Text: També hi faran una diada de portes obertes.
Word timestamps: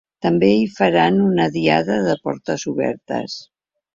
També 0.25 0.47
hi 0.59 0.63
faran 0.77 1.19
una 1.25 1.45
diada 1.57 1.99
de 2.07 2.17
portes 2.23 2.65
obertes. 2.75 3.39